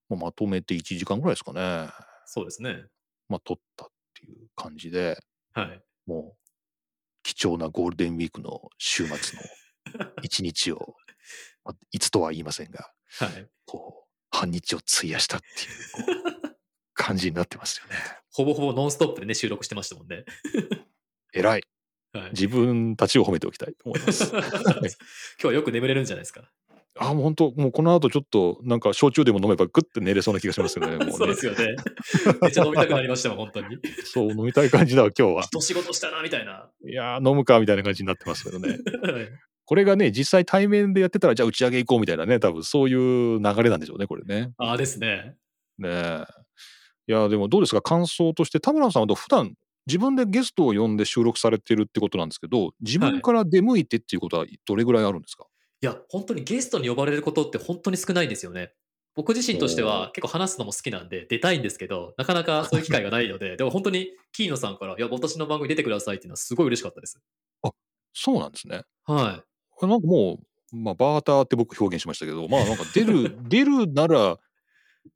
[0.09, 1.89] まとめて1時間ぐらいですかね。
[2.27, 2.85] そうですね。
[3.29, 5.19] まあ、撮ったっていう感じで、
[5.53, 5.83] はい。
[6.07, 6.40] もう、貴
[7.43, 9.39] 重なゴールデンウィークの週末
[9.97, 10.97] の 一日を、
[11.65, 13.49] まあいつとは言いませんが、はい。
[13.65, 15.47] こう、半日を費やしたって
[16.03, 16.05] い
[16.47, 16.57] う、
[16.95, 17.97] 感じになってますよね。
[18.33, 20.25] ほぼほぼノンストップでね、収録してましたもんね。
[21.33, 21.63] 偉い。
[22.13, 22.31] はい。
[22.33, 24.25] 自分たちを褒めておきたいと思います。
[24.35, 24.51] はい今
[25.39, 26.51] 日はよく眠れるんじゃないですか。
[27.03, 30.99] あ、もう本当、もうこの後ちょっと、なんか焼酎でも飲めばグッて寝れそうな気がしますよね。
[31.03, 31.35] ねそうで。
[31.35, 31.75] すよね。
[32.43, 33.79] めっちゃ飲みたくなりましたもん、本当に。
[34.05, 35.43] そう、飲みたい感じだわ、今日は。
[35.45, 36.69] 一仕事したな、みたいな。
[36.87, 38.79] いやー、飲むかみたいな感じになってますけどね。
[39.03, 39.29] はい
[39.67, 42.95] これがね、実際対面でやってたら、じゃあ打ち上げ行こうみたいなね、多分そうい
[43.37, 44.51] う流れなんでしょうね、これね。
[44.59, 45.37] ああですね。
[45.79, 46.25] ねえ。
[47.07, 49.55] いや、でもどうですか、感想として、田村さんは普段
[49.87, 55.47] 自分でゲストを呼んで収録されてるってことなんですけど、自分から出向いてっていうことはどれぐらいあるんですか、い
[55.87, 58.73] や、本当にゲストに呼ばれることって本当に少ないんですよね。
[59.15, 67.21] 僕自身としておは結構話すのも好きなんで出たいんですけど、なかなか そういう機会がないので、でも本当にキーノさんから、いや、私の番組出てくださいっていうのはすごい嬉しかったです。
[68.13, 68.83] そうなんですね。
[69.05, 69.45] は
[69.83, 70.41] なんかも
[70.73, 74.39] う、まあ、バーターって僕表現しましたけど、まあなんか出る、 出るなら、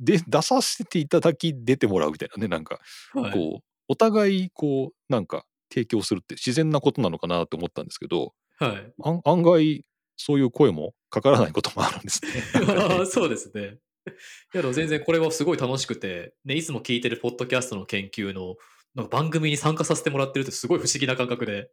[0.00, 2.80] で、出させていただき出てもらうみたいなね、なんか、
[3.14, 3.18] い。
[3.18, 8.92] はい、こう、お互い、こう、なんか、提供するって自然なことなのかなと思ったんですけど、はい。
[9.02, 9.84] 案案外、
[10.16, 12.30] そういう声もかからないこともあるんですね。
[13.06, 13.78] そうですね。
[14.06, 18.56] いや、でも全然これはすごい楽しくて、ね、いつも聞いてるポッドキャストの研究の
[18.94, 21.70] なんか番組に参加させてもらってるってすごい不思議な感覚で、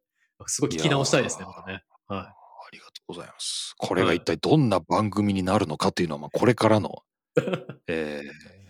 [0.48, 1.84] すごい聞き直したいですね、またね。
[2.08, 2.36] はあ
[2.72, 3.74] りがとうございます。
[3.78, 7.04] これが一体どんな番組になるのかというのは、まあ、これからの、
[7.88, 8.62] えー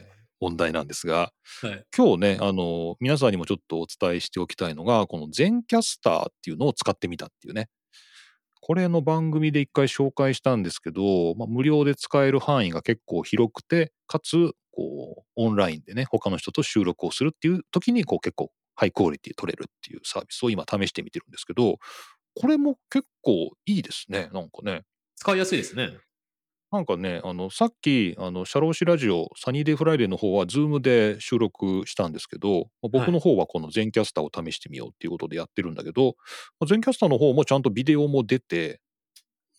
[0.42, 1.32] 問題なんですが、
[1.64, 1.68] い。
[1.68, 1.86] はい。
[1.96, 7.70] 今日ね、あの、皆さんにもちょっとお伝えしておきたいのが、この全キャスターっていうのを使ってみたっていうね。
[8.72, 21.80] これの番組で一回紹介したんですけど、まあ、無料で使える範囲が結構広くて、かつ、こう、オンラインでね、他の人と収録をするっていう時に、こう結構ハイクオリティ取れるっていうサービスを今試してみてるんですけど、
[22.34, 24.84] これも結構いいですね、なんかね。
[25.18, 25.90] 使いやすいですね。
[26.72, 36.16] なんかね、あの、さっき、あの、シャローシラジオ、サニーデイフライデーの方は、 Zoom で収録したんですけど、まあ僕の方はこの Zencastr を試してみようっていうことでやってるんだけど、
[36.62, 38.80] まあ Zencastr の方もちゃんとビデオも出て、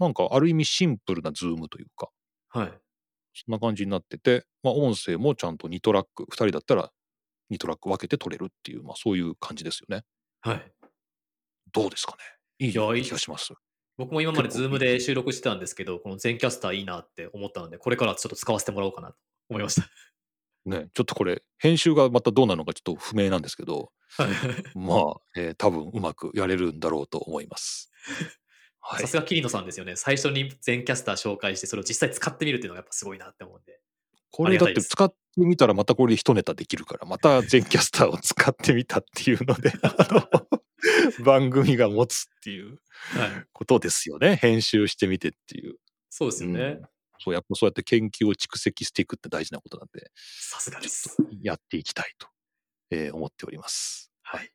[0.00, 2.10] なんかある意味シンプルな Zoom というか、
[2.48, 2.82] はい。
[3.34, 6.90] そんな感じになってて、まあ音声もちゃんと2トラック、2人だったら
[7.50, 10.04] 2トラック分けて撮れるっていう、まあそういう感じですよね。
[10.40, 10.72] はい。
[11.72, 12.18] どうですかね？
[12.58, 13.54] いいいやいい気がします。
[13.98, 19.16] 僕も今まで Zoom で収録してたんですけど、この Zencastr いいなって思ったので、これからちょっと使わせてもらおうかなと
[19.50, 19.88] 思いました。
[20.64, 24.28] ね、ちょっとこれ、編集がまたどうなのかちょっと不明なんですけど、はい
[24.74, 27.90] まあ、えー多分うまくやれるんだろうと思います。
[28.80, 29.02] はい。
[29.02, 29.96] さすが桐野さんですよね。
[29.96, 33.80] 最初に Zencastr 紹介して、それを実際使ってみるっていうのがやっぱすごいなって思うんで。
[34.30, 39.72] これだって使ってみたらまたこれで一ネタできるから、また Zencastr を使ってみたっていうので、
[41.24, 42.78] 番組が持つっていう
[43.16, 43.44] はい。
[43.52, 44.36] ことですよね。
[44.36, 45.76] 編集してみてっていう。
[46.10, 46.82] そうですよねうん。
[47.18, 51.16] そうやっぱそうやって研究を蓄積していくって大事なことなんで、さすがです。
[51.42, 52.28] やっていきたいと、
[52.90, 54.10] えー思っております。
[54.22, 54.50] はい。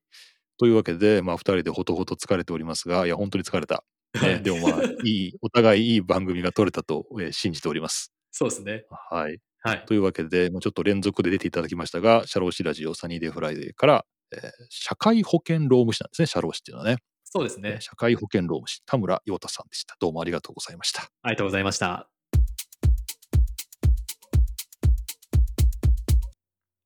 [0.58, 3.84] というわけで、まあ、二人でほとほと疲れておりますが、いや、本当に疲れた。
[4.22, 8.12] ね、でもまあ、いい、お互いいい番組が撮れたと、えー信じております。
[8.32, 8.86] そうですね。
[9.10, 9.40] はい。
[9.62, 9.86] はい。
[9.86, 16.98] というわけで、もうちょっと連続で出ていただきましたが、社労士ラジオサニーデイフライデーから、えー社会保険労務士なんですね、社労士っていうのはね。
[17.24, 17.78] そうですね。
[17.82, 19.96] 社会保険労務士、田村陽太さんでした。
[20.00, 21.04] どうもありがとうございました。
[21.24, 22.10] ありがとうございました。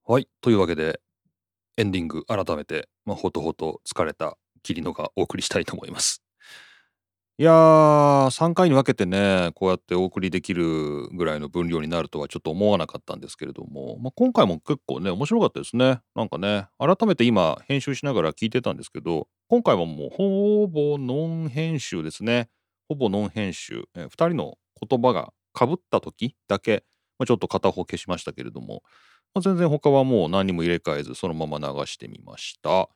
[0.03, 0.27] はい。
[0.41, 0.99] というわけで、
[1.77, 6.23] エンディング、改めて、まあ、ほとほと疲れた桐野がお送りしたいと思います。
[7.41, 16.01] いやー、3回に分けてね、こうやってお送りできるぐらいの分量になるとはちょっと思わなかったんですけれども、まあ、今回も結構ね、面白かったですね。
[16.15, 22.47] なんかね、改めて今、編集しながら聞いてたんですけど、今回はもうほぼノン編集ですね。
[22.87, 23.85] ほぼノン編集。
[23.95, 26.83] え2人の言葉が被った時だけ、
[27.17, 28.83] まあ、ちょっと片方消しましたけれども、
[29.33, 32.87] まあ、全然他はもう何にも入れ替えずそのまま流してみました。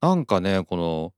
[0.00, 1.12] なんかね、この、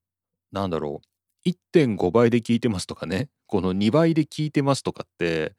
[0.52, 5.54] なんだろう、1.5倍で聞いてますとかね、この2倍で聞いてますとかって、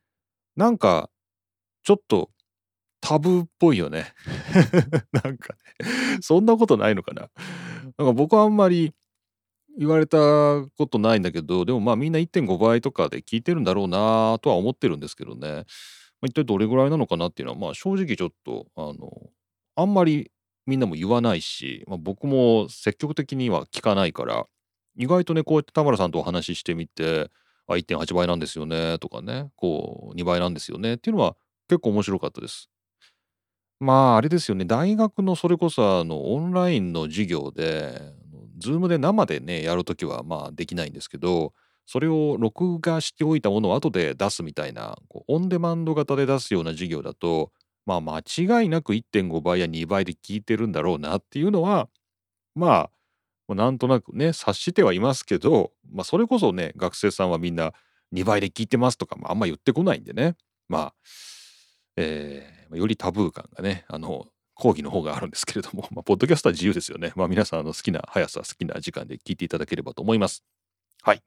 [0.56, 1.10] なんか、
[1.84, 2.30] ちょっと
[3.02, 4.14] タブーっぽいよね。
[5.24, 7.30] なんかね、そんなことないのかな。
[7.98, 8.94] なんか僕はあんまり
[9.78, 15.48] 言われたことないんだけど、でもまあみんな1.5倍とかで聞いてるんだろうなとは思ってるんですけどね。
[16.22, 19.30] まあ一体どれぐらいなのかなっていうのは、まあ正直ちょっと、あの、
[19.76, 20.32] あんまり
[20.66, 24.46] みんなも言わないし、まあ、僕も積極的には聞かないから、
[25.00, 27.32] 意外とね、こうやって田村さんとお話ししてみて、
[27.70, 31.36] あ1.8倍なんですよねとかねこう2倍なんですよねっていうのは
[31.68, 32.70] 結構面白かったです。
[33.80, 38.02] まああれですよね大学のそれこそあのオンラインの授業で
[38.58, 41.54] ズームで生でねやるときはまあできないんですけど
[41.86, 47.52] それを録画しておいたものを後で出すみたいなこうオンデマンド型で出すような授業だと
[47.86, 51.88] まあ間違いなく1.5倍や2倍で聞いてるんだろうなっていうのは
[52.56, 52.90] まあ
[53.56, 57.74] なんとなくね察してはいますけど、まあ、それこそね学生さんはみんな
[58.14, 60.36] 2倍で聞いてますとか、まあ、あんま言ってこないんでね
[60.68, 60.94] まあ、
[61.98, 64.28] えー、よりタブー感がねあの
[64.60, 67.14] 講義の方があるんですけれども、まあ、ポッドキャストは自由ですよね。
[67.16, 70.44] まあ、皆さん、の好きな速さ、好きな時間で聞いていただければと思います。
[71.02, 71.24] はい。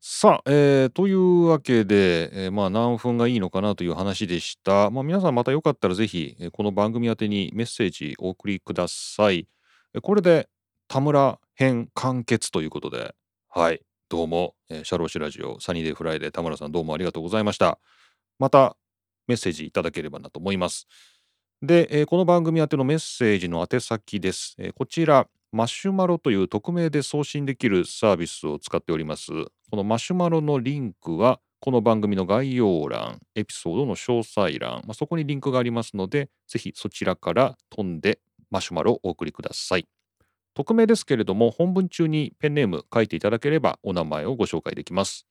[0.00, 4.90] さあ、えー、というわけで、えー、まあ何分がいいのかなという話でした。
[4.90, 9.48] まあ、皆さんまたよかったらぜひ、この番組宛てにメッセージお送りください。
[10.02, 10.48] これで
[10.88, 13.14] 田村編完結ということで、
[13.50, 17.78] はい、どうも、えー、シャローシラジオサニーデイフライデー田村さんどうもありがとうございました。
[18.38, 18.74] また
[19.26, 20.88] メッセージいただければなと思います。
[21.60, 24.54] で、えー、この番組宛てのメッセージの宛先です。
[24.56, 29.30] えー、こちら、マシュマロという匿名で送信できるサービスを使っております。
[29.70, 38.20] このマシュマロのリンクは、この番組の概要欄、エピソードの詳細欄、まあ、そこにリンクがありますので、ぜひそちらから飛んで
[38.50, 39.86] マシュマロをお送りください。
[40.58, 45.24] 匿名ですけれども、本文中にペンネーム書いていただければお名前をご紹介できます。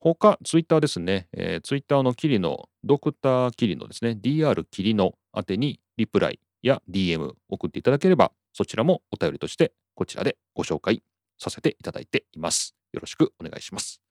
[0.00, 1.28] 他、ツイッターですね。
[1.32, 11.02] えー、ツイッターのキリの、ドクターキリのですね、DR キリの宛てにリプライや DM 送っていただければ、そちらもお便りとしてこちらでご紹介
[11.38, 12.76] させていただいています。
[12.92, 14.02] よろしくお願いします。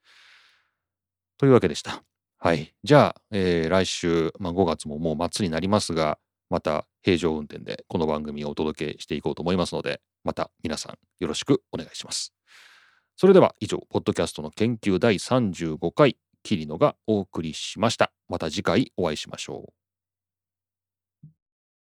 [1.38, 2.04] というわけでした。
[2.40, 2.74] はい。
[2.84, 6.18] じゃあ、えー、来週、まあ、5月ももう末になりますが、
[6.50, 12.34] また平常運転でこの番組をお届けしていこうと思いますので、また皆さんよろしくお願いします。
[13.16, 18.12] それでは以上、ポッドキャストの研究第35回、桐野がお送りしました。
[18.28, 19.83] また次回お会いしましょう。